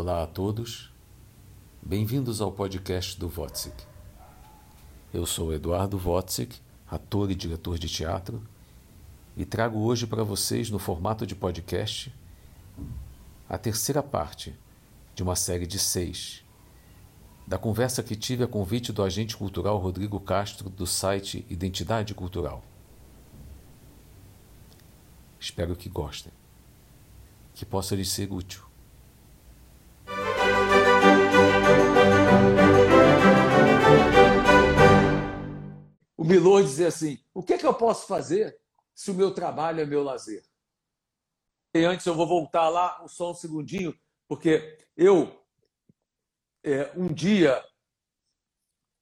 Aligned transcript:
Olá 0.00 0.22
a 0.22 0.28
todos, 0.28 0.92
bem-vindos 1.82 2.40
ao 2.40 2.52
podcast 2.52 3.18
do 3.18 3.26
Wotzik. 3.36 3.74
Eu 5.12 5.26
sou 5.26 5.52
Eduardo 5.52 5.98
Wotzik, 5.98 6.60
ator 6.88 7.28
e 7.32 7.34
diretor 7.34 7.80
de 7.80 7.88
teatro, 7.88 8.40
e 9.36 9.44
trago 9.44 9.80
hoje 9.80 10.06
para 10.06 10.22
vocês, 10.22 10.70
no 10.70 10.78
formato 10.78 11.26
de 11.26 11.34
podcast, 11.34 12.14
a 13.48 13.58
terceira 13.58 14.00
parte 14.00 14.54
de 15.16 15.24
uma 15.24 15.34
série 15.34 15.66
de 15.66 15.80
seis, 15.80 16.44
da 17.44 17.58
conversa 17.58 18.00
que 18.00 18.14
tive 18.14 18.44
a 18.44 18.46
convite 18.46 18.92
do 18.92 19.02
agente 19.02 19.36
cultural 19.36 19.78
Rodrigo 19.78 20.20
Castro, 20.20 20.70
do 20.70 20.86
site 20.86 21.44
Identidade 21.50 22.14
Cultural. 22.14 22.62
Espero 25.40 25.74
que 25.74 25.88
gostem, 25.88 26.32
que 27.52 27.66
possa 27.66 27.96
lhes 27.96 28.10
ser 28.10 28.32
útil. 28.32 28.67
Milor 36.28 36.62
dizia 36.62 36.88
assim: 36.88 37.18
o 37.32 37.42
que, 37.42 37.54
é 37.54 37.58
que 37.58 37.66
eu 37.66 37.74
posso 37.74 38.06
fazer 38.06 38.60
se 38.94 39.10
o 39.10 39.14
meu 39.14 39.32
trabalho 39.32 39.80
é 39.80 39.86
meu 39.86 40.02
lazer? 40.02 40.44
E 41.74 41.84
antes 41.84 42.04
eu 42.06 42.14
vou 42.14 42.26
voltar 42.26 42.68
lá 42.68 43.06
só 43.08 43.30
um 43.30 43.34
segundinho, 43.34 43.98
porque 44.26 44.78
eu, 44.96 45.44
é, 46.62 46.92
um 46.96 47.12
dia, 47.12 47.64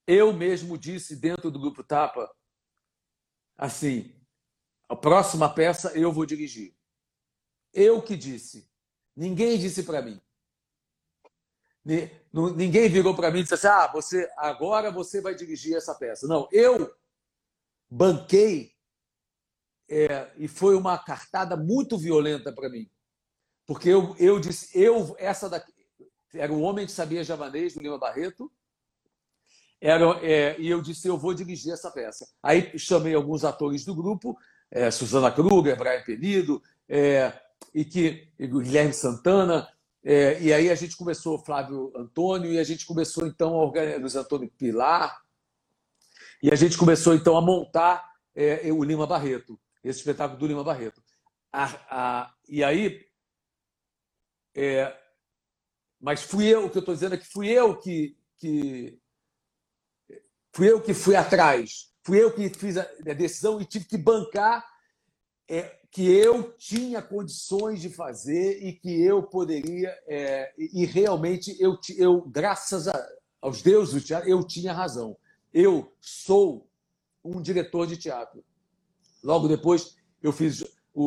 eu 0.07 0.33
mesmo 0.33 0.79
disse 0.79 1.17
dentro 1.17 1.51
do 1.51 1.59
Grupo 1.59 1.83
Tapa, 1.83 2.33
assim, 3.57 4.15
a 4.89 4.95
próxima 4.95 5.53
peça 5.53 5.97
eu 5.99 6.13
vou 6.13 6.25
dirigir. 6.27 6.77
Eu 7.73 8.01
que 8.01 8.17
disse. 8.17 8.71
Ninguém 9.15 9.59
disse 9.59 9.83
para 9.83 10.03
mim. 10.03 10.21
Ninguém 12.33 12.89
virou 12.89 13.15
para 13.15 13.31
mim 13.31 13.41
e 13.41 13.43
disse 13.43 13.55
assim: 13.55 13.69
ah, 13.69 13.87
você, 13.87 14.31
agora 14.37 14.91
você 14.91 15.21
vai 15.21 15.35
dirigir 15.35 15.77
essa 15.77 15.95
peça. 15.95 16.27
Não, 16.27 16.49
eu 16.53 16.95
banquei 17.91 18.73
é, 19.89 20.31
e 20.37 20.49
foi 20.49 20.75
uma 20.75 20.99
cartada 20.99 21.57
muito 21.57 21.97
violenta 21.97 22.53
para 22.53 22.69
mim. 22.69 22.89
Porque 23.67 23.89
eu, 23.89 24.15
eu 24.19 24.39
disse, 24.39 24.69
eu, 24.79 25.15
essa 25.19 25.49
daqui, 25.49 25.73
era 26.35 26.53
o 26.53 26.61
Homem 26.61 26.87
que 26.87 26.93
Sabia 26.93 27.25
Javanês, 27.25 27.75
do 27.75 27.83
Lima 27.83 27.99
Barreto, 27.99 28.51
era, 29.81 30.05
é, 30.25 30.59
e 30.59 30.69
eu 30.69 30.81
disse, 30.81 31.07
eu 31.07 31.19
vou 31.19 31.35
dirigir 31.35 31.73
essa 31.73 31.91
peça. 31.91 32.27
Aí 32.43 32.79
chamei 32.79 33.15
alguns 33.15 33.45
atores 33.45 33.85
do 33.85 33.95
grupo, 33.95 34.37
é, 34.71 34.91
Suzana 34.91 35.31
Kruger, 35.31 35.77
Brian 35.77 36.03
Penido, 36.03 36.63
é, 36.89 37.33
e 37.75 37.85
que 37.85 38.29
e 38.39 38.47
Guilherme 38.47 38.93
Santana, 38.93 39.69
é, 40.09 40.41
e 40.41 40.53
aí 40.53 40.71
a 40.71 40.75
gente 40.77 40.97
começou, 40.97 41.45
Flávio 41.45 41.93
Antônio, 41.97 42.53
e 42.53 42.61
a 42.61 42.65
gente 42.65 42.87
começou 42.87 43.27
então 43.27 43.55
a 43.55 43.65
organizar, 43.65 43.99
Luiz 44.01 44.15
Antônio 44.15 44.51
Pilar, 44.57 45.21
e 46.47 46.53
a 46.53 46.55
gente 46.55 46.79
começou 46.79 47.13
então 47.13 47.37
a 47.37 47.41
montar 47.41 48.09
é, 48.33 48.73
o 48.73 48.85
Lima 48.85 49.05
Barreto, 49.05 49.59
esse 49.83 49.99
espetáculo 49.99 50.39
do 50.39 50.47
Lima 50.47 50.63
Barreto. 50.63 51.03
A, 51.53 51.65
a, 51.91 52.35
e 52.49 52.63
aí, 52.63 53.05
é, 54.55 54.97
mas 56.01 56.23
fui 56.23 56.47
eu, 56.47 56.67
o 56.67 56.71
que 56.71 56.79
eu 56.79 56.81
estou 56.81 56.95
dizendo 56.95 57.17
é 57.17 57.19
que 57.19 57.27
fui 57.27 57.49
eu 57.49 57.77
que, 57.77 58.17
que 58.39 58.97
fui 60.55 60.71
eu 60.71 60.81
que 60.81 60.95
fui 60.95 61.17
atrás, 61.17 61.93
fui 62.05 62.23
eu 62.23 62.33
que 62.33 62.49
fiz 62.51 62.77
a, 62.77 62.83
a 62.83 63.13
decisão 63.13 63.61
e 63.61 63.65
tive 63.65 63.87
que 63.87 63.99
bancar 63.99 64.65
é, 65.51 65.81
que 65.91 66.07
eu 66.09 66.53
tinha 66.53 67.03
condições 67.03 67.81
de 67.81 67.91
fazer 67.91 68.63
e 68.63 68.73
que 68.73 69.03
eu 69.03 69.21
poderia 69.21 69.89
é, 70.07 70.55
e 70.57 70.85
realmente 70.85 71.61
eu, 71.61 71.77
eu 71.99 72.21
graças 72.23 72.87
a, 72.87 73.09
aos 73.41 73.63
deuses 73.63 74.09
eu 74.25 74.47
tinha 74.47 74.73
razão 74.73 75.19
eu 75.57 75.91
sou 76.03 76.69
um 77.25 77.41
diretor 77.41 77.87
de 77.87 77.97
teatro. 77.97 78.45
Logo 79.25 79.49
depois, 79.49 79.97
eu 80.23 80.31
fiz. 80.31 80.63
O, 80.93 81.05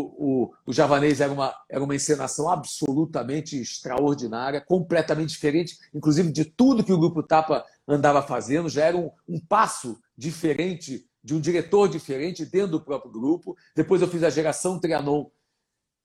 o, 0.48 0.54
o 0.66 0.74
Javanês 0.74 1.22
era 1.22 1.32
uma, 1.32 1.54
era 1.70 1.84
uma 1.84 1.96
encenação 1.96 2.50
absolutamente 2.50 3.60
extraordinária, 3.60 4.60
completamente 4.62 5.30
diferente, 5.30 5.78
inclusive 5.94 6.32
de 6.32 6.46
tudo 6.46 6.84
que 6.84 6.94
o 6.94 6.98
Grupo 7.00 7.22
Tapa 7.22 7.64
andava 7.88 8.24
fazendo, 8.24 8.70
já 8.70 8.86
era 8.86 8.98
um, 8.98 9.12
um 9.28 9.40
passo 9.40 10.00
diferente, 10.18 11.08
de 11.24 11.36
um 11.36 11.40
diretor 11.40 11.88
diferente 11.88 12.46
dentro 12.46 12.72
do 12.72 12.82
próprio 12.82 13.12
grupo. 13.12 13.56
Depois 13.76 14.02
eu 14.02 14.08
fiz 14.08 14.24
a 14.24 14.30
geração 14.30 14.80
Trianon, 14.80 15.30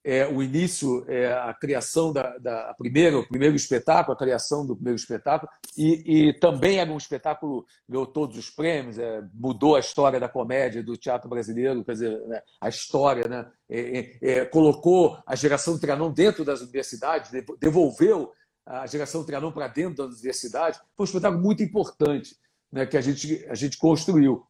é, 0.05 0.27
o 0.27 0.43
início, 0.43 1.03
é, 1.09 1.33
a 1.33 1.55
criação 1.55 2.13
da, 2.13 2.37
da 2.37 2.75
primeira, 2.75 3.19
o 3.19 3.27
primeiro 3.27 3.57
espetáculo, 3.57 4.15
a 4.15 4.19
criação 4.19 4.67
do 4.67 4.77
primeiro 4.77 4.99
espetáculo, 4.99 5.51
e, 5.77 6.29
e 6.29 6.33
também 6.35 6.79
era 6.79 6.93
um 6.93 6.99
espetáculo 6.99 7.65
ganhou 7.89 8.07
todos 8.07 8.37
os 8.37 8.51
prêmios, 8.51 8.99
é, 8.99 9.23
mudou 9.33 9.77
a 9.77 9.81
história 9.81 10.21
da 10.21 10.29
comédia 10.29 10.83
do 10.83 10.97
teatro 10.97 11.29
brasileiro, 11.29 11.83
quer 11.83 11.93
dizer, 11.93 12.21
né, 12.27 12.43
a 12.61 12.69
história, 12.69 13.27
né, 13.27 13.47
é, 13.69 13.99
é, 13.99 14.19
é, 14.21 14.45
colocou 14.45 15.19
a 15.27 15.35
geração 15.35 15.79
Trianon 15.79 16.13
dentro 16.13 16.45
das 16.45 16.61
universidades, 16.61 17.31
devolveu 17.59 18.31
a 18.67 18.87
geração 18.87 19.25
Trianon 19.25 19.53
para 19.53 19.69
dentro 19.69 20.05
das 20.05 20.17
universidades, 20.17 20.79
foi 20.95 21.05
um 21.05 21.09
espetáculo 21.09 21.43
muito 21.43 21.63
importante 21.63 22.37
né, 22.71 22.85
que 22.85 22.97
a 22.97 23.01
gente, 23.01 23.47
a 23.49 23.55
gente 23.55 23.79
construiu. 23.79 24.45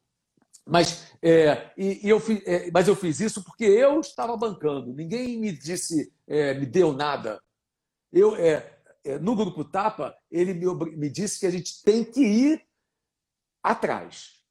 Mas, 0.67 1.13
é, 1.21 1.73
e, 1.77 2.07
e 2.07 2.09
eu 2.09 2.19
fiz, 2.19 2.43
é, 2.47 2.71
mas 2.71 2.89
eu 2.89 2.97
fiz 2.97 3.21
isso 3.21 3.45
porque 3.45 3.65
eu 3.65 4.01
estava 4.01 4.37
bancando. 4.37 4.95
Ninguém 4.95 5.39
me 5.39 5.53
disse, 5.53 6.13
é, 6.27 6.55
me 6.55 6.65
deu 6.65 6.93
nada. 6.93 7.43
Eu, 8.11 8.35
é, 8.37 8.79
é, 9.05 9.19
no 9.19 9.37
grupo 9.37 9.65
Tapa, 9.65 10.17
ele 10.31 10.55
me, 10.55 10.67
me, 10.97 11.11
disse 11.11 11.39
que 11.39 11.47
a 11.47 11.51
gente 11.51 11.83
tem 11.83 12.03
que 12.03 12.23
ir 12.23 12.67
atrás. 13.63 14.43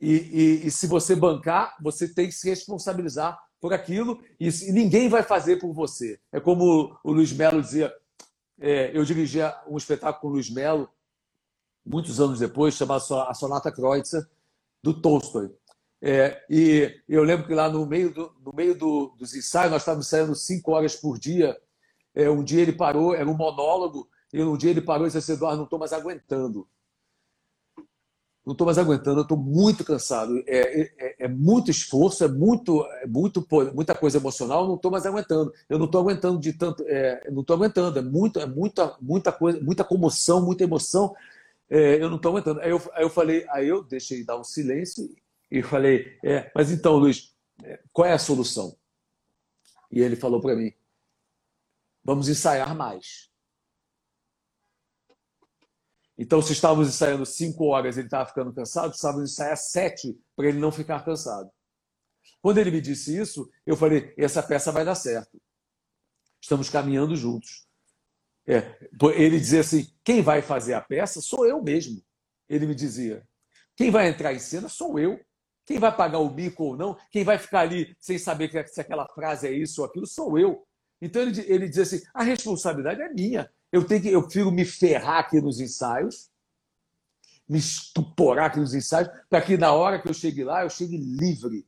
E, 0.00 0.12
e, 0.12 0.66
e, 0.66 0.70
se 0.70 0.86
você 0.86 1.14
bancar, 1.14 1.76
você 1.82 2.08
tem 2.12 2.26
que 2.26 2.34
se 2.34 2.48
responsabilizar 2.48 3.38
por 3.60 3.74
aquilo 3.74 4.22
e, 4.38 4.48
ninguém 4.72 5.08
vai 5.08 5.22
fazer 5.22 5.56
por 5.56 5.74
você. 5.74 6.18
É 6.32 6.40
como 6.40 6.98
o 7.04 7.12
Luiz 7.12 7.32
Melo 7.32 7.60
dizia. 7.60 7.92
É, 8.60 8.96
eu 8.96 9.04
dirigia 9.04 9.56
um 9.68 9.76
espetáculo 9.76 10.20
com 10.20 10.28
o 10.28 10.30
Luiz 10.32 10.50
Melo 10.50 10.88
muitos 11.84 12.20
anos 12.20 12.38
depois, 12.38 12.74
chamado 12.74 13.02
A 13.14 13.32
Sonata 13.32 13.72
Kreutzer, 13.72 14.28
do 14.82 15.00
Tolstói. 15.00 15.50
É, 16.00 16.40
e 16.48 16.94
eu 17.08 17.24
lembro 17.24 17.46
que 17.46 17.54
lá 17.54 17.68
no 17.68 17.84
meio, 17.86 18.12
do, 18.12 18.32
no 18.44 18.52
meio 18.54 18.74
do, 18.76 19.14
dos 19.18 19.34
ensaios, 19.34 19.72
nós 19.72 19.82
estávamos 19.82 20.06
ensaiando 20.06 20.34
cinco 20.34 20.72
horas 20.72 20.94
por 20.94 21.18
dia. 21.18 21.56
É, 22.14 22.30
um 22.30 22.42
dia 22.42 22.62
ele 22.62 22.72
parou, 22.72 23.14
era 23.14 23.28
um 23.28 23.36
monólogo, 23.36 24.08
e 24.32 24.42
um 24.42 24.56
dia 24.56 24.70
ele 24.70 24.80
parou 24.80 25.06
e 25.06 25.08
disse 25.08 25.18
assim, 25.18 25.32
Eduardo, 25.32 25.58
não 25.58 25.64
estou 25.64 25.78
mais 25.78 25.92
aguentando. 25.92 26.68
Não 28.46 28.52
estou 28.52 28.64
mais 28.64 28.78
aguentando, 28.78 29.20
estou 29.20 29.36
muito 29.36 29.84
cansado. 29.84 30.42
É, 30.46 30.80
é, 30.80 31.16
é, 31.24 31.28
muito 31.28 31.70
esforço, 31.70 32.24
é 32.24 32.28
muito, 32.28 32.82
é 33.02 33.06
muito 33.06 33.46
muita 33.74 33.94
coisa 33.94 34.16
emocional, 34.16 34.66
não 34.66 34.76
estou 34.76 34.90
mais 34.90 35.04
aguentando. 35.04 35.52
Eu 35.68 35.78
não 35.78 35.84
estou 35.84 36.00
aguentando 36.00 36.38
de 36.38 36.54
tanto. 36.54 36.82
É, 36.86 37.30
não 37.30 37.42
estou 37.42 37.56
aguentando, 37.56 37.98
é, 37.98 38.02
muito, 38.02 38.40
é 38.40 38.46
muita, 38.46 38.96
muita 39.02 39.32
coisa, 39.32 39.60
muita 39.60 39.84
comoção, 39.84 40.40
muita 40.42 40.64
emoção 40.64 41.14
é, 41.70 42.02
eu 42.02 42.08
não 42.08 42.16
estou 42.16 42.30
aguentando. 42.32 42.60
Aí 42.60 42.70
eu, 42.70 42.80
aí 42.92 43.02
eu 43.02 43.10
falei, 43.10 43.46
aí 43.50 43.68
eu 43.68 43.82
deixei 43.82 44.24
dar 44.24 44.38
um 44.38 44.44
silêncio 44.44 45.08
e 45.50 45.62
falei, 45.62 46.18
é, 46.24 46.50
mas 46.54 46.70
então, 46.70 46.96
Luiz, 46.96 47.34
é, 47.62 47.80
qual 47.92 48.06
é 48.06 48.12
a 48.12 48.18
solução? 48.18 48.76
E 49.90 50.00
ele 50.00 50.16
falou 50.16 50.40
para 50.40 50.56
mim, 50.56 50.72
vamos 52.04 52.28
ensaiar 52.28 52.74
mais. 52.74 53.28
Então, 56.16 56.42
se 56.42 56.52
estávamos 56.52 56.88
ensaiando 56.88 57.24
cinco 57.24 57.66
horas 57.66 57.96
ele 57.96 58.08
estava 58.08 58.28
ficando 58.28 58.52
cansado, 58.52 58.88
precisávamos 58.88 59.30
ensaiar 59.30 59.56
sete 59.56 60.20
para 60.34 60.48
ele 60.48 60.58
não 60.58 60.72
ficar 60.72 61.04
cansado. 61.04 61.48
Quando 62.42 62.58
ele 62.58 62.72
me 62.72 62.80
disse 62.80 63.16
isso, 63.16 63.48
eu 63.64 63.76
falei: 63.76 64.12
essa 64.18 64.42
peça 64.42 64.72
vai 64.72 64.84
dar 64.84 64.96
certo. 64.96 65.40
Estamos 66.40 66.68
caminhando 66.68 67.14
juntos. 67.14 67.67
É, 68.48 68.74
ele 69.14 69.38
dizia 69.38 69.60
assim: 69.60 69.86
quem 70.02 70.22
vai 70.22 70.40
fazer 70.40 70.72
a 70.72 70.80
peça 70.80 71.20
sou 71.20 71.46
eu 71.46 71.62
mesmo. 71.62 72.02
Ele 72.48 72.66
me 72.66 72.74
dizia: 72.74 73.22
quem 73.76 73.90
vai 73.90 74.08
entrar 74.08 74.32
em 74.32 74.38
cena 74.38 74.70
sou 74.70 74.98
eu. 74.98 75.20
Quem 75.66 75.78
vai 75.78 75.94
pagar 75.94 76.18
o 76.20 76.32
mico 76.34 76.64
ou 76.64 76.76
não, 76.78 76.96
quem 77.10 77.22
vai 77.24 77.36
ficar 77.36 77.60
ali 77.60 77.94
sem 78.00 78.16
saber 78.18 78.50
se 78.68 78.80
aquela 78.80 79.06
frase 79.06 79.46
é 79.46 79.52
isso 79.52 79.82
ou 79.82 79.86
aquilo, 79.86 80.06
sou 80.06 80.38
eu. 80.38 80.66
Então 80.98 81.20
ele, 81.20 81.44
ele 81.46 81.68
dizia 81.68 81.82
assim: 81.82 82.00
a 82.14 82.22
responsabilidade 82.22 83.02
é 83.02 83.12
minha. 83.12 83.50
Eu 83.70 83.84
tenho 83.84 84.00
que, 84.00 84.08
eu 84.08 84.22
prefiro 84.22 84.50
me 84.50 84.64
ferrar 84.64 85.18
aqui 85.18 85.42
nos 85.42 85.60
ensaios, 85.60 86.30
me 87.46 87.58
estuporar 87.58 88.46
aqui 88.46 88.58
nos 88.58 88.72
ensaios, 88.72 89.10
para 89.28 89.42
que 89.42 89.58
na 89.58 89.72
hora 89.72 90.00
que 90.00 90.08
eu 90.08 90.14
chegue 90.14 90.42
lá, 90.42 90.62
eu 90.62 90.70
chegue 90.70 90.96
livre, 90.96 91.66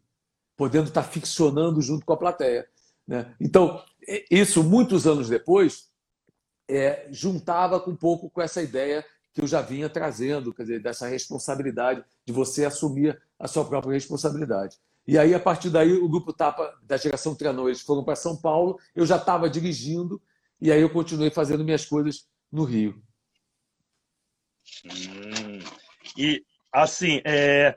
podendo 0.56 0.88
estar 0.88 1.02
ficcionando 1.02 1.82
junto 1.82 2.06
com 2.06 2.14
a 2.14 2.16
plateia. 2.16 2.66
Né? 3.06 3.34
Então, 3.38 3.84
isso 4.30 4.64
muitos 4.64 5.06
anos 5.06 5.28
depois, 5.28 5.89
é, 6.70 7.08
juntava 7.10 7.82
um 7.88 7.96
pouco 7.96 8.30
com 8.30 8.40
essa 8.40 8.62
ideia 8.62 9.04
que 9.32 9.40
eu 9.40 9.46
já 9.46 9.60
vinha 9.60 9.88
trazendo, 9.88 10.52
quer 10.52 10.62
dizer, 10.62 10.82
dessa 10.82 11.06
responsabilidade, 11.06 12.04
de 12.26 12.32
você 12.32 12.64
assumir 12.64 13.20
a 13.38 13.46
sua 13.46 13.64
própria 13.64 13.92
responsabilidade. 13.92 14.76
E 15.06 15.18
aí, 15.18 15.34
a 15.34 15.40
partir 15.40 15.70
daí, 15.70 15.92
o 15.92 16.08
grupo 16.08 16.32
Tapa 16.32 16.72
da 16.82 16.96
geração 16.96 17.34
Trianon, 17.34 17.68
eles 17.68 17.80
foram 17.80 18.04
para 18.04 18.16
São 18.16 18.36
Paulo, 18.36 18.78
eu 18.94 19.06
já 19.06 19.16
estava 19.16 19.48
dirigindo, 19.48 20.20
E 20.60 20.70
aí 20.70 20.80
eu 20.82 20.90
continuei 20.90 21.30
fazendo 21.30 21.64
minhas 21.64 21.86
coisas 21.86 22.28
no 22.52 22.64
Rio. 22.64 23.02
Hum, 24.84 25.58
e 26.18 26.44
assim, 26.70 27.22
é, 27.24 27.74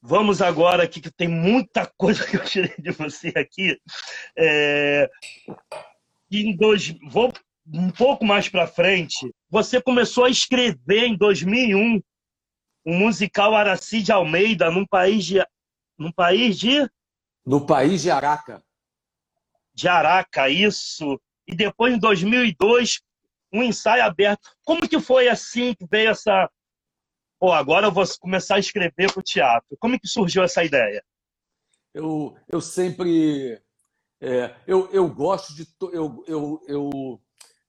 vamos 0.00 0.40
agora 0.40 0.84
aqui, 0.84 1.00
que 1.00 1.10
tem 1.10 1.28
muita 1.28 1.86
coisa 1.98 2.24
que 2.26 2.36
eu 2.36 2.44
tirei 2.44 2.74
de 2.78 2.90
você 2.92 3.32
aqui. 3.36 3.78
É, 4.36 5.10
em 6.30 6.56
dois, 6.56 6.94
vou 7.10 7.32
um 7.72 7.90
pouco 7.90 8.24
mais 8.24 8.48
para 8.48 8.66
frente. 8.66 9.34
Você 9.50 9.80
começou 9.80 10.24
a 10.24 10.30
escrever 10.30 11.04
em 11.04 11.16
2001 11.16 11.96
o 11.96 12.02
um 12.86 12.98
musical 12.98 13.54
Araci 13.54 14.02
de 14.02 14.12
Almeida 14.12 14.70
num 14.70 14.86
país 14.86 15.24
de 15.24 15.44
num 15.98 16.12
país 16.12 16.58
de 16.58 16.88
no 17.44 17.64
país 17.64 18.02
de 18.02 18.10
Araca. 18.10 18.62
De 19.74 19.88
Araca, 19.88 20.48
isso. 20.48 21.20
E 21.46 21.54
depois 21.54 21.94
em 21.94 21.98
2002 21.98 23.00
um 23.52 23.62
ensaio 23.62 24.04
aberto. 24.04 24.50
Como 24.64 24.88
que 24.88 25.00
foi 25.00 25.28
assim 25.28 25.74
que 25.74 25.86
veio 25.86 26.10
essa 26.10 26.50
Pô, 27.40 27.52
agora 27.52 27.86
eu 27.86 27.92
vou 27.92 28.04
começar 28.18 28.56
a 28.56 28.58
escrever 28.58 29.12
para 29.12 29.20
o 29.20 29.22
teatro. 29.22 29.76
Como 29.78 29.98
que 29.98 30.08
surgiu 30.08 30.42
essa 30.42 30.64
ideia? 30.64 31.04
Eu, 31.94 32.36
eu 32.48 32.60
sempre 32.60 33.62
é, 34.20 34.54
eu, 34.66 34.90
eu 34.90 35.08
gosto 35.08 35.54
de 35.54 35.66
eu, 35.92 36.24
eu, 36.26 36.60
eu 36.66 37.20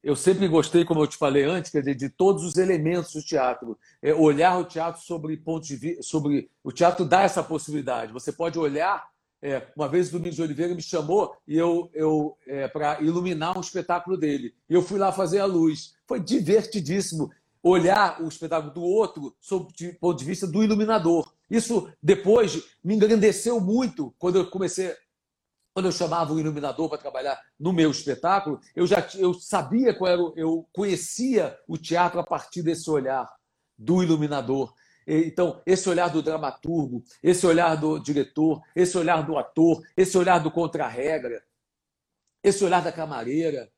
eu 0.01 0.15
sempre 0.15 0.47
gostei, 0.47 0.85
como 0.85 1.01
eu 1.01 1.07
te 1.07 1.17
falei 1.17 1.43
antes, 1.43 1.71
dizer, 1.71 1.95
de 1.95 2.09
todos 2.09 2.43
os 2.43 2.55
elementos 2.55 3.13
do 3.13 3.21
teatro. 3.21 3.77
É, 4.01 4.13
olhar 4.13 4.57
o 4.57 4.63
teatro 4.63 5.01
sobre 5.01 5.35
pontos 5.35 5.67
de 5.67 5.75
vista, 5.75 6.03
sobre 6.03 6.49
o 6.63 6.71
teatro 6.71 7.05
dá 7.05 7.23
essa 7.23 7.43
possibilidade. 7.43 8.13
Você 8.13 8.31
pode 8.31 8.57
olhar. 8.57 9.07
É, 9.41 9.65
uma 9.73 9.87
vez 9.87 10.09
o 10.09 10.13
Domingos 10.13 10.35
de 10.35 10.41
Oliveira 10.41 10.75
me 10.75 10.81
chamou 10.81 11.33
e 11.47 11.57
eu, 11.57 11.89
eu 11.93 12.37
é, 12.45 12.67
para 12.67 13.01
iluminar 13.01 13.57
um 13.57 13.61
espetáculo 13.61 14.17
dele. 14.17 14.53
E 14.69 14.73
eu 14.73 14.81
fui 14.81 14.99
lá 14.99 15.11
fazer 15.11 15.39
a 15.39 15.45
luz. 15.45 15.93
Foi 16.07 16.19
divertidíssimo 16.19 17.29
olhar 17.61 18.21
o 18.21 18.27
espetáculo 18.27 18.73
do 18.73 18.81
outro 18.81 19.35
sob 19.39 19.67
o 19.81 19.99
ponto 19.99 20.17
de 20.17 20.25
vista 20.25 20.47
do 20.47 20.63
iluminador. 20.63 21.33
Isso 21.49 21.89
depois 22.01 22.63
me 22.83 22.95
engrandeceu 22.95 23.59
muito 23.59 24.13
quando 24.17 24.37
eu 24.37 24.49
comecei 24.49 24.93
quando 25.79 25.85
eu 25.85 25.91
chamava 25.93 26.33
o 26.33 26.39
iluminador 26.41 26.89
para 26.89 26.97
trabalhar 26.97 27.41
no 27.57 27.71
meu 27.71 27.89
espetáculo, 27.89 28.59
eu 28.75 28.85
já 28.85 29.07
eu 29.15 29.33
sabia 29.33 29.93
qual 29.93 30.11
era, 30.11 30.21
eu 30.35 30.67
conhecia 30.73 31.57
o 31.69 31.77
teatro 31.77 32.19
a 32.19 32.23
partir 32.25 32.61
desse 32.61 32.89
olhar 32.89 33.25
do 33.77 34.03
iluminador. 34.03 34.73
Então, 35.07 35.61
esse 35.65 35.87
olhar 35.87 36.09
do 36.09 36.21
dramaturgo, 36.21 37.01
esse 37.23 37.47
olhar 37.47 37.75
do 37.75 37.97
diretor, 37.97 38.61
esse 38.75 38.97
olhar 38.97 39.25
do 39.25 39.37
ator, 39.37 39.81
esse 39.95 40.17
olhar 40.17 40.39
do 40.39 40.51
contra-regra, 40.51 41.41
esse 42.43 42.61
olhar 42.61 42.83
da 42.83 42.91
camareira, 42.91 43.71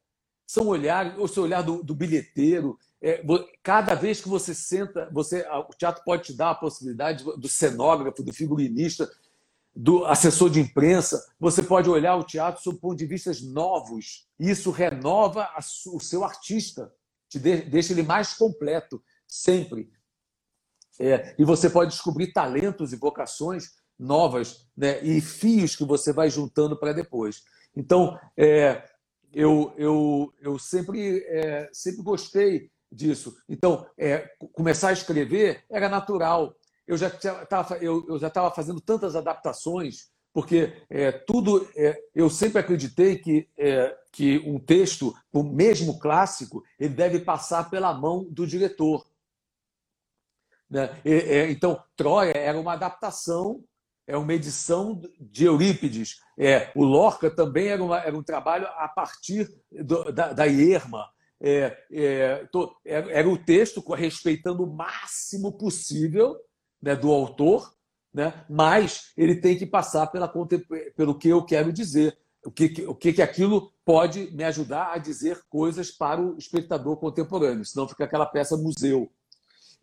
são 0.47 0.65
olhares, 0.67 1.13
esse 1.19 1.39
olhar 1.39 1.61
do, 1.61 1.83
do 1.83 1.93
bilheteiro. 1.93 2.79
É, 2.99 3.23
cada 3.61 3.93
vez 3.93 4.21
que 4.21 4.27
você 4.27 4.55
senta, 4.55 5.07
você, 5.13 5.45
o 5.69 5.73
teatro 5.77 6.03
pode 6.03 6.23
te 6.23 6.33
dar 6.33 6.49
a 6.49 6.55
possibilidade 6.55 7.23
do 7.23 7.47
cenógrafo, 7.47 8.23
do 8.23 8.33
figurinista, 8.33 9.07
do 9.75 10.05
assessor 10.05 10.49
de 10.49 10.59
imprensa, 10.59 11.23
você 11.39 11.63
pode 11.63 11.89
olhar 11.89 12.15
o 12.15 12.23
teatro 12.23 12.61
sob 12.61 12.79
ponto 12.79 12.97
de 12.97 13.05
vista 13.05 13.31
novos. 13.43 14.27
Isso 14.39 14.69
renova 14.69 15.49
o 15.87 15.99
seu 15.99 16.23
artista, 16.23 16.91
te 17.29 17.39
deixa 17.39 17.93
ele 17.93 18.03
mais 18.03 18.33
completo, 18.33 19.01
sempre. 19.27 19.89
É, 20.99 21.33
e 21.39 21.45
você 21.45 21.69
pode 21.69 21.91
descobrir 21.91 22.33
talentos 22.33 22.91
e 22.91 22.97
vocações 22.97 23.71
novas 23.97 24.67
né, 24.75 25.01
e 25.01 25.21
fios 25.21 25.75
que 25.75 25.85
você 25.85 26.11
vai 26.11 26.29
juntando 26.29 26.77
para 26.77 26.91
depois. 26.91 27.43
Então, 27.75 28.19
é, 28.35 28.83
eu, 29.33 29.73
eu, 29.77 30.33
eu 30.41 30.59
sempre, 30.59 31.23
é, 31.27 31.69
sempre 31.71 32.03
gostei 32.03 32.69
disso. 32.91 33.37
Então, 33.47 33.87
é, 33.97 34.29
começar 34.53 34.89
a 34.89 34.93
escrever 34.93 35.63
era 35.69 35.87
natural 35.87 36.53
eu 36.91 36.97
já 36.97 37.07
estava 37.07 37.77
eu, 37.77 38.05
eu 38.09 38.51
fazendo 38.53 38.81
tantas 38.81 39.15
adaptações 39.15 40.11
porque 40.33 40.73
é, 40.89 41.11
tudo 41.11 41.69
é, 41.73 41.97
eu 42.13 42.29
sempre 42.29 42.59
acreditei 42.59 43.17
que 43.17 43.47
é, 43.57 43.97
que 44.11 44.39
um 44.39 44.59
texto 44.59 45.15
o 45.31 45.41
mesmo 45.41 45.99
clássico 45.99 46.61
ele 46.77 46.93
deve 46.93 47.19
passar 47.19 47.69
pela 47.69 47.93
mão 47.93 48.27
do 48.29 48.45
diretor 48.45 49.05
né? 50.69 50.89
É, 51.05 51.49
então 51.49 51.81
Troia 51.95 52.33
era 52.35 52.59
uma 52.59 52.73
adaptação 52.73 53.63
é 54.05 54.17
uma 54.17 54.33
edição 54.33 55.01
de 55.17 55.45
Eurípides 55.45 56.19
é 56.37 56.73
o 56.75 56.83
Lorca 56.83 57.31
também 57.31 57.67
era, 57.67 57.81
uma, 57.81 57.99
era 57.99 58.17
um 58.17 58.23
trabalho 58.23 58.67
a 58.67 58.89
partir 58.89 59.49
do, 59.71 60.11
da, 60.11 60.33
da 60.33 60.43
Ierma 60.43 61.09
é, 61.39 61.85
é, 61.89 62.47
tô, 62.51 62.75
era 62.83 63.29
o 63.29 63.37
texto 63.37 63.81
respeitando 63.93 64.63
o 64.63 64.75
máximo 64.75 65.53
possível 65.53 66.37
né, 66.81 66.95
do 66.95 67.11
autor, 67.11 67.73
né, 68.13 68.45
mas 68.49 69.11
ele 69.15 69.35
tem 69.35 69.57
que 69.57 69.65
passar 69.65 70.07
pela, 70.07 70.31
pelo 70.95 71.17
que 71.17 71.29
eu 71.29 71.45
quero 71.45 71.71
dizer, 71.71 72.17
o 72.43 72.51
que, 72.51 72.85
o 72.87 72.95
que, 72.95 73.13
que 73.13 73.21
aquilo 73.21 73.71
pode 73.85 74.31
me 74.31 74.43
ajudar 74.43 74.93
a 74.93 74.97
dizer 74.97 75.41
coisas 75.47 75.91
para 75.91 76.19
o 76.19 76.37
espectador 76.37 76.97
contemporâneo, 76.97 77.63
senão 77.63 77.87
fica 77.87 78.03
aquela 78.03 78.25
peça 78.25 78.57
museu. 78.57 79.11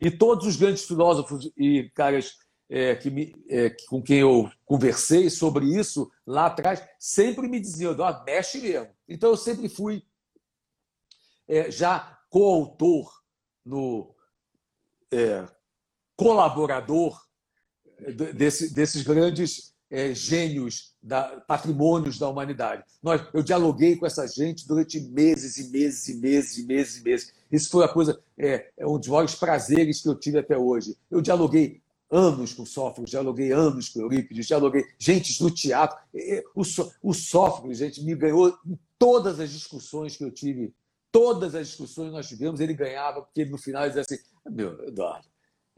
E 0.00 0.10
todos 0.10 0.46
os 0.46 0.56
grandes 0.56 0.84
filósofos 0.84 1.50
e 1.56 1.90
caras 1.94 2.36
é, 2.68 2.94
que 2.94 3.10
me, 3.10 3.34
é, 3.48 3.70
com 3.88 4.02
quem 4.02 4.18
eu 4.18 4.50
conversei 4.64 5.30
sobre 5.30 5.66
isso 5.66 6.10
lá 6.26 6.46
atrás 6.46 6.86
sempre 6.98 7.48
me 7.48 7.58
diziam: 7.58 7.96
oh, 7.98 8.24
mexe 8.24 8.60
mesmo. 8.60 8.88
Então 9.08 9.30
eu 9.30 9.36
sempre 9.36 9.68
fui 9.68 10.04
é, 11.48 11.70
já 11.70 12.18
coautor 12.28 13.10
no 13.64 14.14
é, 15.10 15.48
colaborador 16.18 17.16
desse, 18.34 18.74
desses 18.74 19.02
grandes 19.02 19.72
é, 19.88 20.12
gênios, 20.12 20.94
da, 21.00 21.40
patrimônios 21.46 22.18
da 22.18 22.28
humanidade. 22.28 22.82
Nós, 23.00 23.22
eu 23.32 23.42
dialoguei 23.42 23.96
com 23.96 24.04
essa 24.04 24.26
gente 24.26 24.66
durante 24.66 25.00
meses 25.00 25.56
e 25.56 25.70
meses 25.70 26.08
e 26.08 26.16
meses 26.16 26.58
e 26.58 26.66
meses 26.66 26.96
e 26.96 27.04
meses. 27.04 27.32
Isso 27.50 27.70
foi 27.70 27.84
a 27.84 27.88
coisa, 27.88 28.20
é, 28.36 28.68
é 28.76 28.86
um 28.86 28.98
dos 28.98 29.08
maiores 29.08 29.36
prazeres 29.36 30.02
que 30.02 30.08
eu 30.08 30.14
tive 30.16 30.38
até 30.38 30.58
hoje. 30.58 30.96
Eu 31.08 31.22
dialoguei 31.22 31.80
anos 32.10 32.52
com 32.52 32.66
Sófocles, 32.66 33.10
dialoguei 33.10 33.52
anos 33.52 33.88
com 33.88 34.00
Eurípides, 34.00 34.46
dialoguei 34.46 34.84
gente 34.98 35.38
do 35.38 35.50
teatro. 35.50 35.96
O, 36.54 36.62
o 37.02 37.14
Sófocles, 37.14 37.78
gente, 37.78 38.02
me 38.02 38.16
ganhou 38.16 38.58
em 38.66 38.76
todas 38.98 39.38
as 39.38 39.50
discussões 39.50 40.16
que 40.16 40.24
eu 40.24 40.32
tive. 40.32 40.74
Todas 41.12 41.54
as 41.54 41.68
discussões 41.68 42.08
que 42.08 42.16
nós 42.16 42.28
tivemos, 42.28 42.60
ele 42.60 42.74
ganhava, 42.74 43.22
porque 43.22 43.44
no 43.44 43.56
final 43.56 43.84
ele 43.84 43.94
dizia 43.94 44.02
assim: 44.02 44.22
meu, 44.50 44.86
Eduardo, 44.86 45.26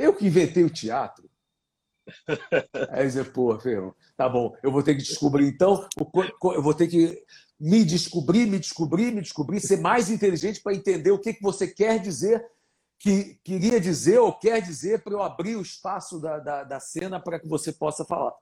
eu 0.04 0.14
que 0.14 0.26
inventei 0.26 0.64
o 0.64 0.71
teatro. 0.71 1.28
Aí 2.90 3.07
dizer, 3.07 3.33
pô, 3.33 3.59
ferrou. 3.59 3.95
Tá 4.16 4.28
bom, 4.28 4.54
eu 4.62 4.71
vou 4.71 4.83
ter 4.83 4.95
que 4.95 5.02
descobrir 5.02 5.47
então, 5.47 5.87
eu 6.54 6.62
vou 6.62 6.75
ter 6.75 6.88
que 6.88 7.23
me 7.59 7.85
descobrir, 7.85 8.47
me 8.47 8.59
descobrir, 8.59 9.12
me 9.12 9.21
descobrir, 9.21 9.61
ser 9.61 9.78
mais 9.78 10.11
inteligente 10.11 10.62
para 10.62 10.75
entender 10.75 11.11
o 11.11 11.19
que, 11.19 11.35
que 11.35 11.42
você 11.42 11.69
quer 11.69 12.00
dizer, 12.00 12.45
que 12.99 13.38
queria 13.45 13.80
dizer 13.80 14.19
ou 14.19 14.33
quer 14.33 14.61
dizer 14.61 15.02
para 15.02 15.12
eu 15.12 15.23
abrir 15.23 15.57
o 15.57 15.62
espaço 15.62 16.21
da, 16.21 16.38
da, 16.38 16.64
da 16.64 16.80
cena 16.80 17.21
para 17.21 17.38
que 17.38 17.49
você 17.49 17.73
possa 17.73 18.04
falar. 18.04 18.33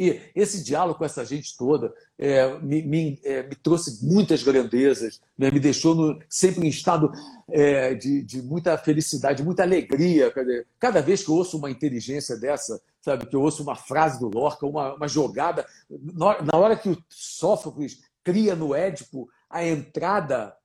E 0.00 0.18
esse 0.34 0.64
diálogo 0.64 0.98
com 0.98 1.04
essa 1.04 1.26
gente 1.26 1.54
toda 1.58 1.92
é, 2.18 2.58
me, 2.60 2.80
me, 2.80 3.20
é, 3.22 3.42
me, 3.42 3.54
trouxe 3.54 4.02
muitas 4.02 4.42
grandezas, 4.42 5.20
né? 5.36 5.50
me 5.50 5.60
deixou 5.60 5.94
no, 5.94 6.18
sempre 6.26 6.66
em 6.66 6.70
estado 6.70 7.12
é, 7.50 7.92
de, 7.92 8.22
de, 8.22 8.40
muita 8.40 8.78
felicidade, 8.78 9.42
muita 9.42 9.62
alegria. 9.62 10.32
Cada 10.78 11.02
vez 11.02 11.22
que 11.22 11.28
eu 11.28 11.34
ouço 11.34 11.58
uma 11.58 11.70
inteligência 11.70 12.34
dessa, 12.38 12.80
sabe, 13.02 13.26
que 13.26 13.36
eu 13.36 13.42
ouço 13.42 13.62
uma 13.62 13.76
frase 13.76 14.18
do 14.18 14.30
Lorca, 14.34 14.64
uma, 14.64 14.94
uma 14.94 15.06
jogada, 15.06 15.66
na 15.90 16.58
hora 16.58 16.76
que 16.76 16.88
o 16.88 17.04
Sófocles 17.10 18.00
cria 18.24 18.56
no 18.56 18.74
Édipo 18.74 19.28
a 19.50 19.66
entrada 19.66 20.56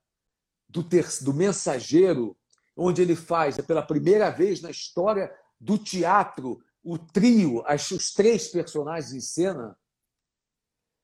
do, 0.69 0.81
ter, 0.81 1.05
do 1.19 1.33
mensageiro, 1.33 2.37
onde 2.73 3.01
ele 3.01 3.17
faz, 3.17 3.57
pela 3.57 3.81
primeira 3.81 4.29
vez 4.29 4.61
na 4.61 4.71
história 4.71 5.29
do 5.59 5.77
teatro, 5.77 6.61
o 6.85 6.99
trio, 6.99 7.63
as, 7.65 7.89
os 7.89 8.13
três 8.13 8.47
personagens 8.47 9.11
em 9.11 9.19
cena, 9.19 9.75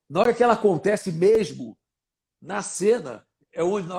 na 0.08 0.20
hora 0.20 0.34
que 0.34 0.44
ela 0.44 0.54
acontece 0.54 1.12
mesmo 1.12 1.76
na 2.40 2.62
cena, 2.62 3.28
é, 3.52 3.64
onde, 3.64 3.90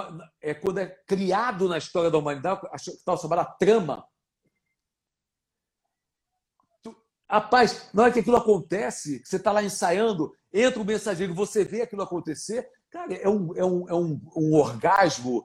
é 0.41 0.55
quando 0.55 0.79
é 0.79 0.87
criado 0.87 1.69
na 1.69 1.77
história 1.77 2.09
da 2.09 2.19
humanidade, 2.19 2.61
a 2.67 2.77
tal 3.05 3.19
chamada 3.19 3.45
trama. 3.45 4.07
Rapaz, 7.29 7.91
na 7.93 8.05
hora 8.05 8.13
que 8.13 8.21
aquilo 8.21 8.37
acontece, 8.37 9.21
você 9.25 9.37
está 9.37 9.51
lá 9.51 9.63
ensaiando, 9.63 10.37
entra 10.53 10.81
o 10.81 10.85
mensageiro, 10.85 11.35
você 11.35 11.65
vê 11.65 11.83
aquilo 11.83 12.03
acontecer, 12.03 12.71
cara, 12.91 13.13
é 13.13 13.29
um, 13.29 13.57
é 13.57 13.65
um, 13.65 13.89
é 13.89 13.95
um, 13.95 14.21
um 14.37 14.55
orgasmo 14.55 15.45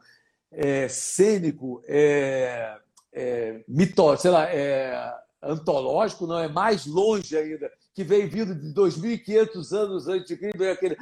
é, 0.51 0.88
cênico, 0.88 1.82
é, 1.88 2.79
é, 3.12 3.65
sei 4.20 4.32
lá, 4.32 4.46
é, 4.53 5.26
antológico, 5.41 6.27
não 6.27 6.39
é 6.39 6.48
mais 6.48 6.86
longe 6.86 7.38
ainda, 7.38 7.72
que 7.94 8.03
veio 8.03 8.29
vindo 8.29 8.56
de 8.56 8.74
2.500 8.74 9.72
anos 9.75 10.08
antes 10.08 10.27
de 10.27 10.38
Cristo, 10.38 10.58
veio 10.58 10.74
aquele. 10.74 10.96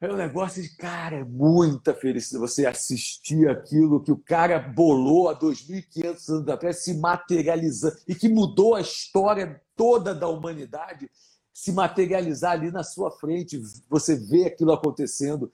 é 0.00 0.12
um 0.12 0.16
negócio 0.16 0.62
de, 0.62 0.76
cara, 0.76 1.16
é 1.16 1.24
muita 1.24 1.94
felicidade 1.94 2.40
você 2.40 2.66
assistir 2.66 3.48
aquilo 3.48 4.02
que 4.02 4.12
o 4.12 4.18
cara 4.18 4.58
bolou 4.58 5.28
há 5.28 5.38
2.500 5.38 6.28
anos 6.28 6.48
atrás 6.48 6.82
se 6.82 6.94
materializando 6.98 7.96
e 8.06 8.14
que 8.14 8.28
mudou 8.28 8.74
a 8.74 8.80
história 8.80 9.60
toda 9.74 10.14
da 10.14 10.28
humanidade 10.28 11.10
se 11.56 11.72
materializar 11.72 12.52
ali 12.52 12.70
na 12.70 12.82
sua 12.82 13.10
frente. 13.10 13.58
Você 13.88 14.14
vê 14.14 14.44
aquilo 14.44 14.72
acontecendo. 14.72 15.50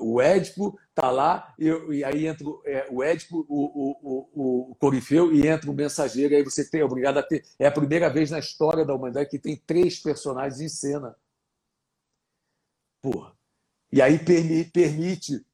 O 0.00 0.20
Édipo 0.20 0.78
está 0.90 1.10
lá, 1.10 1.54
e, 1.58 1.68
e, 1.68 2.04
aí 2.04 2.26
entra 2.26 2.46
é, 2.66 2.86
o 2.90 3.02
Édipo, 3.02 3.44
o, 3.48 3.64
o, 3.64 4.28
o, 4.32 4.70
o 4.70 4.74
Corifeu, 4.76 5.32
e 5.32 5.46
entra 5.46 5.70
o 5.70 5.74
mensageiro. 5.74 6.34
Aí 6.34 6.42
você 6.42 6.68
tem 6.68 6.82
obrigado 6.82 7.18
a 7.18 7.22
ter. 7.22 7.44
É 7.58 7.66
a 7.66 7.72
primeira 7.72 8.08
vez 8.08 8.30
na 8.30 8.38
história 8.38 8.84
da 8.84 8.94
humanidade 8.94 9.30
que 9.30 9.38
tem 9.38 9.56
três 9.56 9.98
personagens 9.98 10.60
em 10.60 10.68
cena. 10.68 11.14
Porra 13.02 13.34
e 13.94 14.02
aí 14.02 14.18
permite 14.72 15.46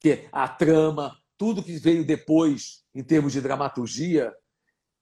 que 0.00 0.26
a 0.32 0.48
trama, 0.48 1.16
tudo 1.38 1.62
que 1.62 1.76
veio 1.78 2.04
depois, 2.04 2.84
em 2.92 3.00
termos 3.04 3.32
de 3.32 3.40
dramaturgia, 3.40 4.34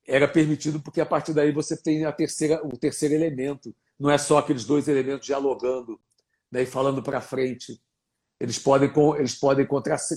era 0.07 0.29
permitido 0.29 0.79
porque 0.79 1.01
a 1.01 1.07
partir 1.07 1.33
daí 1.33 1.51
você 1.51 1.75
tem 1.75 2.05
a 2.05 2.13
terceira, 2.13 2.61
o 2.63 2.77
terceiro 2.77 3.15
elemento. 3.15 3.75
Não 3.99 4.11
é 4.11 4.19
só 4.19 4.37
aqueles 4.37 4.67
dois 4.67 4.87
elementos 4.87 5.25
dialogando 5.25 5.99
né, 6.51 6.65
e 6.65 6.67
falando 6.67 7.03
para 7.03 7.23
frente. 7.23 7.81
Eles 8.43 8.59
podem, 8.59 8.91
eles 9.19 9.37
podem 9.37 9.65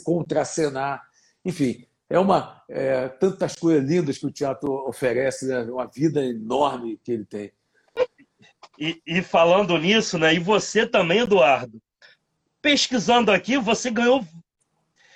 contracenar. 0.03 1.07
Enfim, 1.45 1.85
é 2.09 2.17
uma 2.17 2.59
é, 2.67 3.07
tantas 3.07 3.55
coisas 3.55 3.87
lindas 3.87 4.17
que 4.17 4.25
o 4.25 4.31
teatro 4.31 4.71
oferece, 4.87 5.45
né? 5.45 5.61
uma 5.61 5.85
vida 5.85 6.25
enorme 6.25 6.99
que 7.03 7.11
ele 7.11 7.25
tem. 7.25 7.51
E, 8.79 8.99
e 9.05 9.21
falando 9.21 9.77
nisso, 9.77 10.17
né? 10.17 10.33
E 10.33 10.39
você 10.39 10.87
também, 10.87 11.19
Eduardo, 11.19 11.79
pesquisando 12.63 13.31
aqui, 13.31 13.59
você 13.59 13.91
ganhou 13.91 14.25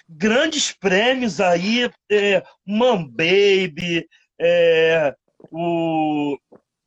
grandes 0.07 0.71
prêmios 0.71 1.41
aí, 1.41 1.89
é, 2.11 2.43
Man 2.63 3.05
Baby, 3.07 4.07
é, 4.39 5.15
o 5.49 6.37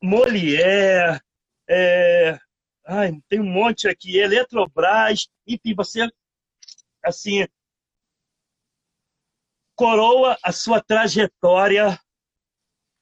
Molière, 0.01 1.19
é, 1.69 2.39
ai, 2.85 3.11
tem 3.29 3.39
um 3.39 3.49
monte 3.49 3.87
aqui, 3.87 4.17
Eletrobras, 4.17 5.27
enfim, 5.47 5.73
você, 5.75 6.07
assim, 7.03 7.45
coroa 9.75 10.37
a 10.43 10.51
sua 10.51 10.81
trajetória, 10.81 11.99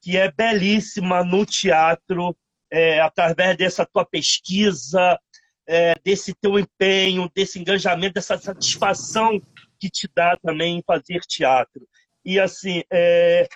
que 0.02 0.18
é 0.18 0.32
belíssima 0.32 1.24
no 1.24 1.46
teatro, 1.46 2.36
é, 2.72 3.02
através 3.02 3.58
dessa 3.58 3.86
tua 3.86 4.06
pesquisa, 4.06 5.20
é, 5.68 5.94
desse 6.04 6.34
teu 6.34 6.58
empenho, 6.58 7.30
desse 7.36 7.60
engajamento, 7.60 8.16
dessa 8.16 8.38
satisfação 8.38 9.40
que 9.80 9.90
te 9.90 10.10
dá 10.16 10.38
também 10.38 10.78
em 10.78 10.84
fazer 10.84 11.20
teatro. 11.22 11.88
E 12.24 12.40
assim, 12.40 12.84
é, 12.92 13.48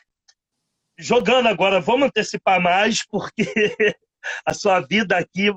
jogando 0.98 1.48
agora, 1.48 1.80
vamos 1.80 2.08
antecipar 2.08 2.62
mais, 2.62 3.06
porque 3.06 3.44
a 4.46 4.54
sua 4.54 4.82
vida 4.82 5.18
aqui 5.18 5.48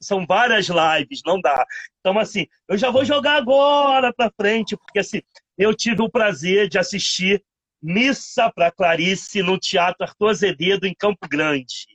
são 0.00 0.26
várias 0.26 0.68
lives, 0.68 1.20
não 1.24 1.40
dá. 1.40 1.64
Então, 2.00 2.18
assim, 2.18 2.46
eu 2.68 2.76
já 2.76 2.90
vou 2.90 3.04
jogar 3.04 3.36
agora 3.36 4.12
para 4.12 4.32
frente, 4.36 4.76
porque 4.76 4.98
assim, 4.98 5.22
eu 5.56 5.74
tive 5.74 6.02
o 6.02 6.10
prazer 6.10 6.68
de 6.68 6.78
assistir 6.78 7.42
Missa 7.80 8.50
para 8.54 8.70
Clarice 8.70 9.42
no 9.42 9.58
Teatro 9.58 10.04
Arthur 10.04 10.30
Azevedo, 10.30 10.86
em 10.86 10.94
Campo 10.94 11.28
Grande. 11.28 11.86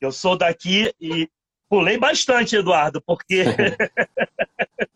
Eu 0.00 0.12
sou 0.12 0.36
daqui 0.36 0.92
e 1.00 1.28
Pulei 1.68 1.98
bastante, 1.98 2.56
Eduardo, 2.56 3.02
porque 3.02 3.44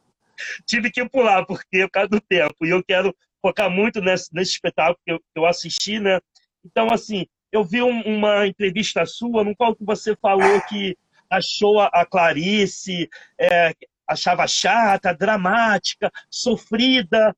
tive 0.66 0.90
que 0.90 1.06
pular, 1.06 1.44
porque 1.44 1.82
por 1.82 1.90
causa 1.90 2.08
do 2.08 2.20
tempo. 2.20 2.64
E 2.64 2.70
eu 2.70 2.82
quero 2.82 3.14
focar 3.42 3.70
muito 3.70 4.00
nesse, 4.00 4.32
nesse 4.32 4.52
espetáculo 4.52 4.98
que 5.04 5.12
eu, 5.12 5.18
que 5.18 5.38
eu, 5.38 5.44
assisti, 5.44 6.00
né? 6.00 6.18
Então, 6.64 6.90
assim, 6.90 7.26
eu 7.52 7.62
vi 7.62 7.82
um, 7.82 8.00
uma 8.00 8.46
entrevista 8.46 9.04
sua 9.04 9.44
no 9.44 9.54
qual 9.54 9.76
você 9.78 10.16
falou 10.16 10.60
que 10.62 10.96
achou 11.28 11.80
a, 11.80 12.06
Clarice, 12.06 13.08
é, 13.38 13.74
achava 14.08 14.46
chata, 14.46 15.14
dramática, 15.14 16.10
sofrida. 16.30 17.36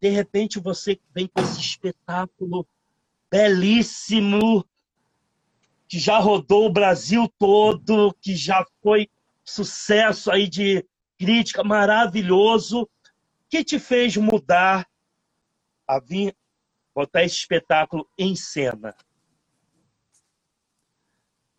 De 0.00 0.08
repente, 0.08 0.58
você 0.58 0.98
vem 1.14 1.28
com 1.28 1.40
esse 1.40 1.60
espetáculo 1.60 2.66
belíssimo, 3.30 4.64
que 5.88 5.98
já 5.98 6.18
rodou 6.18 6.66
o 6.66 6.72
Brasil 6.72 7.32
todo, 7.38 8.14
que 8.20 8.34
já 8.34 8.66
foi 8.82 9.08
sucesso 9.44 10.30
aí 10.30 10.48
de 10.48 10.84
crítica, 11.18 11.62
maravilhoso. 11.62 12.82
O 12.82 12.88
que 13.48 13.62
te 13.62 13.78
fez 13.78 14.16
mudar 14.16 14.86
a 15.86 16.00
vir 16.00 16.36
botar 16.94 17.22
esse 17.22 17.36
espetáculo 17.36 18.08
em 18.18 18.34
cena? 18.34 18.94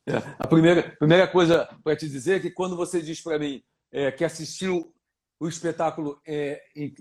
É, 0.06 0.18
a 0.38 0.48
primeira, 0.48 0.96
primeira 0.98 1.28
coisa 1.28 1.68
para 1.84 1.96
te 1.96 2.10
dizer 2.10 2.38
é 2.38 2.40
que 2.40 2.52
quando 2.52 2.76
você 2.76 3.02
diz 3.02 3.22
para 3.22 3.40
mim 3.40 3.64
é, 3.92 4.12
que 4.12 4.26
assistiu 4.26 4.94
o 5.40 5.48
espetáculo 5.48 6.20
é, 6.26 6.62
em, 6.76 6.94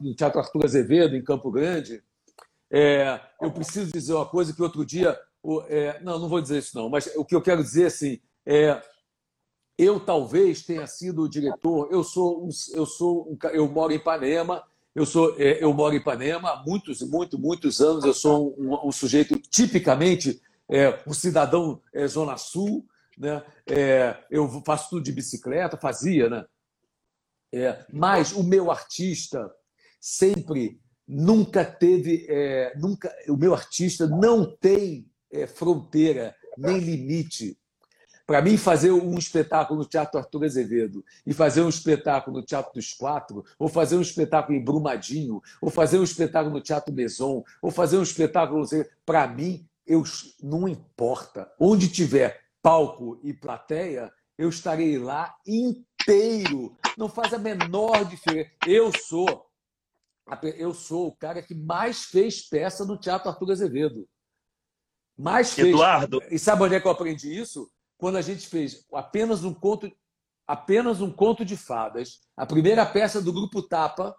no 0.00 0.14
Teatro 0.14 0.38
Arthur 0.38 0.64
Azevedo, 0.64 1.16
em 1.16 1.24
Campo 1.24 1.50
Grande, 1.50 2.02
é, 2.70 3.20
eu 3.40 3.50
preciso 3.50 3.92
dizer 3.92 4.14
uma 4.14 4.26
coisa 4.26 4.52
que 4.52 4.62
outro 4.62 4.84
dia 4.84 5.18
é, 5.68 6.00
não, 6.02 6.18
não 6.18 6.28
vou 6.28 6.40
dizer 6.40 6.58
isso 6.58 6.76
não, 6.76 6.88
mas 6.88 7.06
o 7.16 7.24
que 7.24 7.34
eu 7.34 7.42
quero 7.42 7.62
dizer 7.62 7.86
assim 7.86 8.20
é 8.46 8.80
eu 9.76 9.98
talvez 9.98 10.62
tenha 10.62 10.86
sido 10.86 11.22
o 11.22 11.28
diretor. 11.28 11.88
Eu 11.90 12.04
sou, 12.04 12.44
um, 12.44 12.48
eu 12.72 12.86
sou, 12.86 13.28
um, 13.28 13.36
eu 13.50 13.68
moro 13.68 13.92
em 13.92 13.96
Ipanema. 13.96 14.62
Eu 14.94 15.06
sou, 15.06 15.34
é, 15.38 15.62
eu 15.64 15.72
moro 15.72 15.94
em 15.94 15.98
Ipanema 15.98 16.50
há 16.50 16.62
muitos, 16.62 17.02
muitos, 17.02 17.38
muitos 17.38 17.80
anos. 17.80 18.04
Eu 18.04 18.14
sou 18.14 18.54
um, 18.58 18.88
um 18.88 18.92
sujeito 18.92 19.38
tipicamente 19.38 20.40
é, 20.72 20.98
um 21.06 21.12
cidadão 21.12 21.82
é, 21.92 22.06
zona 22.06 22.38
sul, 22.38 22.86
né? 23.18 23.44
É, 23.68 24.16
eu 24.30 24.48
faço 24.64 24.88
tudo 24.88 25.02
de 25.02 25.12
bicicleta, 25.12 25.76
fazia, 25.76 26.30
né? 26.30 26.46
É, 27.52 27.84
mas 27.92 28.32
o 28.32 28.42
meu 28.42 28.70
artista 28.70 29.52
sempre 30.00 30.80
nunca 31.06 31.62
teve, 31.62 32.26
é, 32.26 32.72
nunca, 32.78 33.14
o 33.28 33.36
meu 33.36 33.52
artista 33.52 34.06
não 34.06 34.56
tem 34.56 35.06
é, 35.30 35.46
fronteira, 35.46 36.34
nem 36.56 36.78
limite. 36.78 37.58
Para 38.26 38.40
mim, 38.40 38.56
fazer 38.56 38.92
um 38.92 39.18
espetáculo 39.18 39.80
no 39.80 39.84
Teatro 39.84 40.18
Arthur 40.18 40.44
Azevedo 40.44 41.04
e 41.26 41.34
fazer 41.34 41.60
um 41.60 41.68
espetáculo 41.68 42.38
no 42.38 42.46
Teatro 42.46 42.72
dos 42.72 42.94
Quatro, 42.94 43.44
ou 43.58 43.68
fazer 43.68 43.96
um 43.96 44.00
espetáculo 44.00 44.56
em 44.56 44.64
Brumadinho, 44.64 45.42
ou 45.60 45.68
fazer 45.68 45.98
um 45.98 46.04
espetáculo 46.04 46.54
no 46.54 46.62
Teatro 46.62 46.94
Maison, 46.94 47.44
ou 47.60 47.70
fazer 47.70 47.98
um 47.98 48.02
espetáculo. 48.02 48.66
Para 49.04 49.26
mim, 49.26 49.68
eu, 49.92 50.02
não 50.42 50.66
importa. 50.66 51.52
Onde 51.60 51.86
tiver 51.88 52.40
palco 52.62 53.20
e 53.22 53.34
plateia, 53.34 54.10
eu 54.38 54.48
estarei 54.48 54.98
lá 54.98 55.36
inteiro. 55.46 56.74
Não 56.96 57.10
faz 57.10 57.34
a 57.34 57.38
menor 57.38 58.06
diferença. 58.06 58.50
Eu 58.66 58.90
sou 58.96 59.46
eu 60.56 60.72
sou 60.72 61.08
o 61.08 61.16
cara 61.16 61.42
que 61.42 61.54
mais 61.54 62.04
fez 62.04 62.48
peça 62.48 62.86
no 62.86 62.96
Teatro 62.96 63.28
Arthur 63.28 63.50
Azevedo. 63.50 64.08
Mais 65.18 65.52
fez. 65.52 65.68
Eduardo. 65.68 66.22
E 66.30 66.38
sabe 66.38 66.62
onde 66.62 66.76
é 66.76 66.80
que 66.80 66.86
eu 66.86 66.92
aprendi 66.92 67.38
isso? 67.38 67.70
Quando 67.98 68.16
a 68.16 68.22
gente 68.22 68.46
fez 68.46 68.86
apenas 68.94 69.44
um 69.44 69.52
conto, 69.52 69.92
apenas 70.46 71.02
um 71.02 71.10
conto 71.10 71.44
de 71.44 71.54
fadas, 71.56 72.20
a 72.34 72.46
primeira 72.46 72.86
peça 72.86 73.20
do 73.20 73.32
grupo 73.32 73.60
Tapa, 73.62 74.16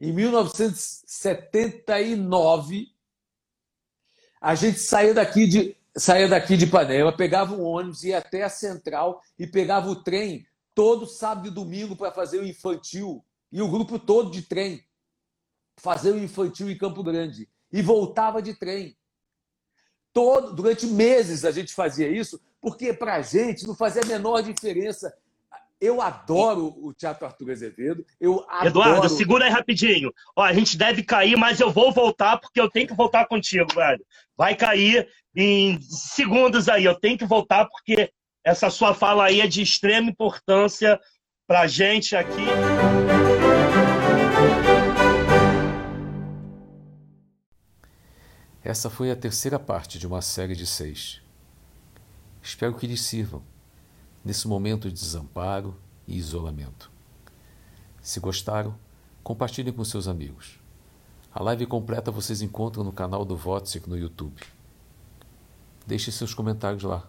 em 0.00 0.10
1979, 0.12 2.95
a 4.46 4.54
gente 4.54 4.78
saía 4.78 5.12
daqui 5.12 5.44
de 5.44 5.76
saía 5.96 6.28
daqui 6.28 6.56
de 6.56 6.66
Ipanema, 6.66 7.10
pegava 7.10 7.52
um 7.52 7.64
ônibus, 7.64 8.04
ia 8.04 8.18
até 8.18 8.44
a 8.44 8.48
central 8.48 9.20
e 9.36 9.44
pegava 9.44 9.90
o 9.90 10.04
trem 10.04 10.46
todo 10.72 11.04
sábado 11.04 11.48
e 11.48 11.50
domingo 11.50 11.96
para 11.96 12.12
fazer 12.12 12.38
o 12.38 12.46
infantil 12.46 13.24
e 13.50 13.60
o 13.60 13.68
grupo 13.68 13.98
todo 13.98 14.30
de 14.30 14.42
trem 14.42 14.86
fazer 15.76 16.12
o 16.12 16.18
infantil 16.18 16.70
em 16.70 16.78
Campo 16.78 17.02
Grande 17.02 17.48
e 17.72 17.82
voltava 17.82 18.40
de 18.40 18.54
trem. 18.54 18.96
Todo, 20.12 20.54
durante 20.54 20.86
meses 20.86 21.44
a 21.44 21.50
gente 21.50 21.74
fazia 21.74 22.08
isso, 22.08 22.40
porque 22.60 22.92
para 22.92 23.16
a 23.16 23.22
gente 23.22 23.66
não 23.66 23.74
fazia 23.74 24.02
a 24.02 24.06
menor 24.06 24.44
diferença. 24.44 25.12
Eu 25.78 26.00
adoro 26.00 26.74
o 26.78 26.94
Teatro 26.94 27.26
Arthur 27.26 27.50
Azevedo. 27.50 28.04
Eu 28.18 28.46
adoro... 28.48 28.66
Eduardo, 28.66 29.08
segura 29.10 29.44
aí 29.44 29.50
rapidinho. 29.50 30.10
Ó, 30.34 30.42
a 30.42 30.52
gente 30.52 30.76
deve 30.76 31.02
cair, 31.02 31.36
mas 31.36 31.60
eu 31.60 31.70
vou 31.70 31.92
voltar 31.92 32.38
porque 32.38 32.58
eu 32.58 32.70
tenho 32.70 32.88
que 32.88 32.94
voltar 32.94 33.26
contigo, 33.26 33.66
velho. 33.74 34.02
Vai 34.34 34.56
cair 34.56 35.06
em 35.34 35.78
segundos 35.82 36.70
aí. 36.70 36.84
Eu 36.86 36.98
tenho 36.98 37.18
que 37.18 37.26
voltar 37.26 37.66
porque 37.66 38.10
essa 38.42 38.70
sua 38.70 38.94
fala 38.94 39.26
aí 39.26 39.42
é 39.42 39.46
de 39.46 39.60
extrema 39.60 40.08
importância 40.08 40.98
para 41.46 41.60
a 41.60 41.66
gente 41.66 42.16
aqui. 42.16 42.46
Essa 48.64 48.88
foi 48.88 49.10
a 49.10 49.16
terceira 49.16 49.58
parte 49.58 49.98
de 49.98 50.06
uma 50.06 50.22
série 50.22 50.56
de 50.56 50.66
seis. 50.66 51.20
Espero 52.42 52.74
que 52.74 52.86
lhes 52.86 53.02
sirvam 53.02 53.55
nesse 54.26 54.46
momento 54.48 54.88
de 54.88 54.94
desamparo 54.94 55.76
e 56.04 56.16
isolamento. 56.16 56.90
Se 58.02 58.18
gostaram, 58.18 58.74
compartilhem 59.22 59.72
com 59.72 59.84
seus 59.84 60.08
amigos. 60.08 60.58
A 61.32 61.40
live 61.44 61.64
completa 61.64 62.10
vocês 62.10 62.42
encontram 62.42 62.82
no 62.82 62.90
canal 62.90 63.24
do 63.24 63.36
Votsic 63.36 63.88
no 63.88 63.96
YouTube. 63.96 64.42
Deixe 65.86 66.10
seus 66.10 66.34
comentários 66.34 66.82
lá, 66.82 67.08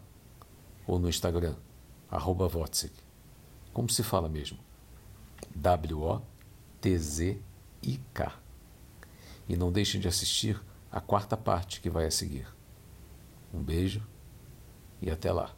ou 0.86 1.00
no 1.00 1.10
Instagram, 1.10 1.56
arroba 2.08 2.48
Votsic. 2.48 2.94
Como 3.74 3.90
se 3.90 4.04
fala 4.04 4.30
mesmo? 4.30 4.60
W-O-T-Z-I-K. 5.56 6.22
E 9.50 9.58
não 9.58 9.72
deixem 9.72 10.00
de 10.00 10.08
assistir 10.08 10.62
a 10.92 11.02
quarta 11.02 11.36
parte 11.36 11.82
que 11.82 11.90
vai 11.90 12.06
a 12.06 12.12
seguir. 12.12 12.48
Um 13.52 13.64
beijo 13.64 14.06
e 15.02 15.10
até 15.10 15.32
lá. 15.32 15.58